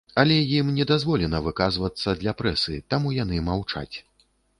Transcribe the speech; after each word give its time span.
Але 0.21 0.35
ім 0.59 0.69
не 0.77 0.85
дазволена 0.91 1.41
выказвацца 1.47 2.15
для 2.21 2.33
прэсы, 2.39 2.79
таму 2.95 3.13
яны 3.17 3.37
маўчаць. 3.51 3.95